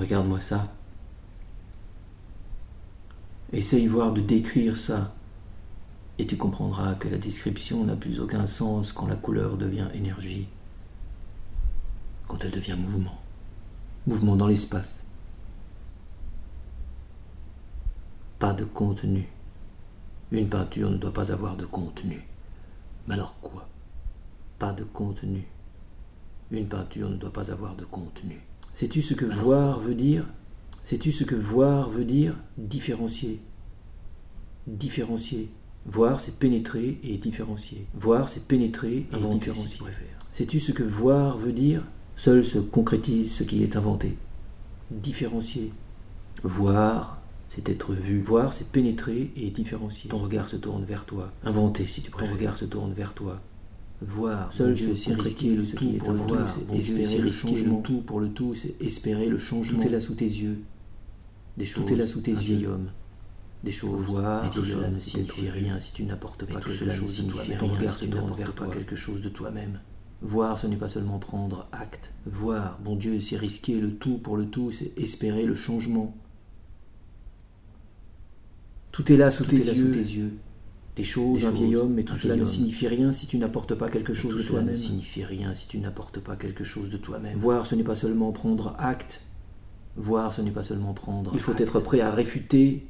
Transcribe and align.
Regarde-moi 0.00 0.40
ça. 0.40 0.72
Essaye 3.52 3.86
voir 3.86 4.14
de 4.14 4.22
décrire 4.22 4.74
ça, 4.74 5.12
et 6.16 6.26
tu 6.26 6.38
comprendras 6.38 6.94
que 6.94 7.08
la 7.08 7.18
description 7.18 7.84
n'a 7.84 7.96
plus 7.96 8.18
aucun 8.18 8.46
sens 8.46 8.94
quand 8.94 9.06
la 9.06 9.16
couleur 9.16 9.58
devient 9.58 9.88
énergie, 9.92 10.48
quand 12.28 12.42
elle 12.42 12.50
devient 12.50 12.78
mouvement, 12.78 13.20
mouvement 14.06 14.36
dans 14.36 14.46
l'espace. 14.46 15.04
Pas 18.38 18.54
de 18.54 18.64
contenu. 18.64 19.28
Une 20.32 20.48
peinture 20.48 20.88
ne 20.88 20.96
doit 20.96 21.12
pas 21.12 21.30
avoir 21.30 21.58
de 21.58 21.66
contenu. 21.66 22.24
Mais 23.06 23.14
alors 23.14 23.38
quoi? 23.42 23.68
Pas 24.58 24.72
de 24.72 24.84
contenu. 24.84 25.46
Une 26.50 26.68
peinture 26.68 27.10
ne 27.10 27.16
doit 27.16 27.34
pas 27.34 27.50
avoir 27.50 27.74
de 27.74 27.84
contenu. 27.84 28.40
Sais-tu 28.74 29.02
ce 29.02 29.14
que 29.14 29.24
voir 29.24 29.80
veut 29.80 29.94
dire? 29.94 30.26
Sais-tu 30.82 31.12
ce 31.12 31.24
que 31.24 31.34
voir 31.34 31.90
veut 31.90 32.04
dire? 32.04 32.34
Différencier. 32.56 33.40
Différencier. 34.66 35.50
Voir, 35.86 36.20
c'est 36.20 36.38
pénétrer 36.38 36.98
et 37.02 37.16
différencier. 37.16 37.86
Voir, 37.94 38.28
c'est 38.28 38.44
pénétrer 38.44 39.06
et 39.12 39.28
différencier. 39.30 39.80
Sais-tu 40.30 40.60
ce 40.60 40.72
que 40.72 40.82
voir 40.82 41.38
veut 41.38 41.52
dire? 41.52 41.82
Seul 42.16 42.44
se 42.44 42.58
concrétise 42.58 43.32
ce 43.34 43.44
qui 43.44 43.62
est 43.62 43.76
inventé. 43.76 44.16
Différencier. 44.90 45.72
Voir, 46.42 47.20
c'est 47.48 47.68
être 47.68 47.94
vu. 47.94 48.20
Voir, 48.20 48.52
c'est 48.52 48.68
pénétrer 48.68 49.32
et 49.36 49.50
différencier. 49.50 50.10
Ton 50.10 50.18
regard 50.18 50.48
se 50.48 50.56
tourne 50.56 50.84
vers 50.84 51.06
toi. 51.06 51.32
Inventer, 51.44 51.86
si 51.86 52.02
tu 52.02 52.10
préfères. 52.10 52.30
Ton 52.30 52.38
regard 52.38 52.56
se 52.56 52.64
tourne 52.66 52.92
vers 52.92 53.14
toi. 53.14 53.40
Voir, 54.02 54.52
seul 54.52 54.78
se 54.78 55.12
risquer 55.12 55.54
le 55.54 55.64
tout 55.64 55.92
pour 55.98 56.12
le 56.12 56.18
voir. 56.18 56.58
espérer 56.74 57.18
le 57.18 57.30
changement. 57.30 57.80
tout 57.82 58.00
pour 58.00 58.20
le 58.20 58.30
tout, 58.30 58.54
c'est 58.54 58.80
espérer 58.80 59.26
le 59.26 59.38
changement. 59.38 59.78
Tout 59.78 59.86
est 59.86 59.90
là 59.90 60.00
sous 60.00 60.14
tes 60.14 60.24
yeux. 60.24 60.62
Des 61.56 61.66
choses. 61.66 61.84
Tout 61.84 61.92
est 61.92 61.96
là 61.96 62.06
sous 62.06 62.20
tes 62.20 62.32
yeux, 62.32 62.68
homme. 62.68 62.90
Des 63.62 63.72
choses. 63.72 64.02
Voir, 64.06 64.46
et 64.46 64.50
tout 64.50 64.64
cela 64.64 64.88
ne 64.88 64.98
signifie 64.98 65.50
rien 65.50 65.78
si 65.78 65.92
tu 65.92 66.04
n'apportes 66.04 66.46
pas 66.46 66.60
quelque 66.60 66.90
chose 66.90 67.24
de 67.24 67.30
toi-même. 67.30 67.58
Ton 67.58 67.66
regard 67.66 67.96
se 67.96 68.04
tourne 68.06 68.32
vers 68.32 68.54
toi 68.54 68.68
quelque 68.68 68.96
chose 68.96 69.20
de 69.20 69.28
toi-même. 69.28 69.80
Voir, 70.22 70.58
ce 70.58 70.66
n'est 70.66 70.76
pas 70.76 70.88
seulement 70.88 71.18
prendre 71.18 71.68
acte. 71.72 72.12
Voir, 72.26 72.78
bon 72.82 72.96
Dieu, 72.96 73.20
c'est 73.20 73.36
risquer 73.36 73.78
le 73.78 73.94
tout 73.94 74.18
pour 74.18 74.36
le 74.36 74.46
tout, 74.46 74.70
c'est 74.70 74.98
espérer 74.98 75.44
le 75.44 75.54
changement. 75.54 76.14
Tout 78.92 79.12
est 79.12 79.16
là 79.16 79.30
sous, 79.30 79.44
tes, 79.44 79.56
yeux. 79.56 80.32
Des 80.96 81.04
choses, 81.04 81.46
un 81.46 81.50
vieil 81.52 81.76
homme, 81.76 81.94
mais 81.94 82.02
tout 82.02 82.16
cela 82.16 82.36
ne 82.36 82.44
signifie 82.44 82.88
rien 82.88 83.12
si 83.12 83.26
tu 83.26 83.38
n'apportes 83.38 83.74
pas 83.74 83.88
quelque 83.88 84.12
chose 84.12 84.36
de 84.36 84.42
toi-même. 84.42 84.72
ne 84.72 84.76
signifie 84.76 85.24
rien 85.24 85.54
si 85.54 85.66
tu 85.68 85.78
n'apportes 85.78 86.18
pas 86.18 86.36
quelque 86.36 86.64
chose 86.64 86.90
de 86.90 86.96
toi-même. 86.96 87.38
Voir, 87.38 87.66
ce 87.66 87.74
n'est 87.74 87.84
pas 87.84 87.94
seulement 87.94 88.32
prendre 88.32 88.74
acte. 88.78 89.22
Voir, 89.96 90.34
ce 90.34 90.42
n'est 90.42 90.50
pas 90.50 90.62
seulement 90.62 90.92
prendre. 90.94 91.30
Il 91.34 91.40
faut 91.40 91.56
être 91.56 91.80
prêt 91.80 92.00
à 92.00 92.10
réfuter. 92.10 92.86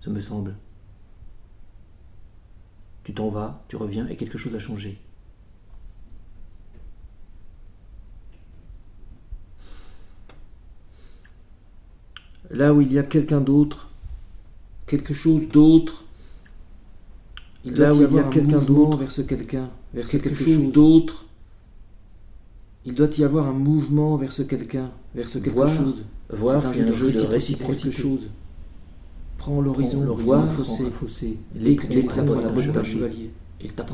Ce 0.00 0.10
me 0.10 0.20
semble. 0.20 0.56
Tu 3.04 3.14
t'en 3.14 3.28
vas, 3.28 3.64
tu 3.68 3.76
reviens 3.76 4.06
et 4.08 4.16
quelque 4.16 4.36
chose 4.36 4.54
a 4.56 4.58
changé. 4.58 4.98
Là 12.50 12.72
où 12.74 12.80
il 12.80 12.92
y 12.92 12.98
a 12.98 13.02
quelqu'un 13.02 13.40
d'autre, 13.40 13.90
quelque 14.86 15.14
chose 15.14 15.48
d'autre. 15.48 16.05
Il 17.64 17.72
doit 17.72 17.92
y 17.92 18.04
avoir 18.04 18.30
quelqu'un 18.30 18.58
d'autre 18.58 18.98
vers 18.98 19.10
ce 19.10 19.22
quelqu'un, 19.22 19.70
vers 19.92 20.08
quelque, 20.08 20.34
chose 20.34 20.70
d'autre. 20.72 21.24
Il 22.84 22.94
doit 22.94 23.08
y 23.18 23.24
avoir 23.24 23.48
un 23.48 23.52
mouvement 23.52 24.16
vers 24.16 24.32
ce 24.32 24.42
quelqu'un, 24.42 24.90
vers 25.14 25.28
ce 25.28 25.38
quelque 25.38 25.66
chose. 25.66 26.04
Voir, 26.30 26.66
c'est 26.66 26.82
un, 26.82 26.92
jeu 26.92 27.10
de 27.10 27.20
réciprocité. 27.20 27.92
chose. 27.92 28.28
Prends 29.38 29.60
l'horizon, 29.60 30.04
voir, 30.14 30.50
fossé, 30.50 30.84
fossé. 30.90 31.38
Dès 31.54 31.76
que 31.76 31.86
tu 31.86 32.02
les 32.02 32.18
appréhendes, 32.18 32.84
chevalier. 32.84 33.30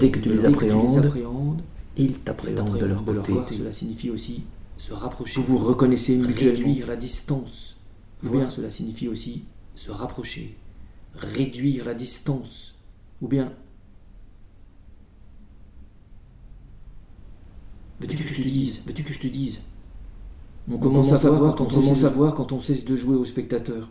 Dès 0.00 0.10
que 0.10 0.18
tu 0.20 0.28
les 0.28 0.44
appréhendes, 0.44 1.60
ils 1.96 2.18
t'appréhendent 2.18 2.78
de 2.78 2.86
leur 2.86 3.04
côté. 3.04 3.56
Cela 3.58 3.72
signifie 3.72 4.10
aussi 4.10 4.42
se 4.76 4.92
rapprocher. 4.92 5.40
Vous 5.40 5.58
vous 5.58 5.64
reconnaissez 5.64 6.16
mutuellement. 6.16 6.66
Réduire 6.66 6.86
la 6.86 6.96
distance. 6.96 7.76
Bien 8.22 8.50
cela 8.50 8.70
signifie 8.70 9.08
aussi 9.08 9.42
se 9.74 9.90
rapprocher 9.90 10.56
réduire 11.18 11.84
la 11.84 11.94
distance, 11.94 12.74
ou 13.20 13.28
bien 13.28 13.52
Veux-tu 18.00 18.16
que 18.16 18.24
je 18.24 18.42
te 18.42 18.48
dise 18.48 18.80
Veux-tu 18.86 19.02
que 19.02 19.12
je 19.12 19.18
te 19.18 19.26
dise? 19.26 19.60
On 20.70 20.78
commence 20.78 21.12
à 21.12 21.16
voir 21.16 21.54
quand 21.54 21.64
on 21.64 21.68
commence 21.68 22.04
à 22.04 22.08
voir 22.08 22.34
quand 22.34 22.52
on 22.52 22.60
cesse 22.60 22.84
de 22.84 22.96
jouer 22.96 23.16
au 23.16 23.24
spectateur. 23.24 23.88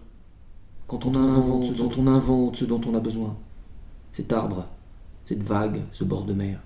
Quand 0.87 1.05
on 1.05 1.15
invente 1.15 1.65
ce 1.65 1.73
dont 1.73 1.91
on 1.97 2.07
invente 2.07 2.57
ce 2.57 2.65
dont 2.65 2.81
on 2.85 2.93
a 2.93 2.99
besoin. 2.99 3.35
Cet 4.11 4.31
arbre, 4.31 4.67
cette 5.25 5.41
vague, 5.41 5.81
ce 5.91 6.03
bord 6.03 6.25
de 6.25 6.33
mer. 6.33 6.59